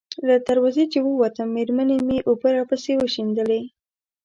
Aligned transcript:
له 0.27 0.35
دروازې 0.47 0.85
چې 0.91 0.99
ووتم، 1.01 1.47
مېرمنې 1.55 1.97
مې 2.07 2.17
اوبه 2.27 2.49
راپسې 2.57 2.93
وشیندلې. 2.97 3.61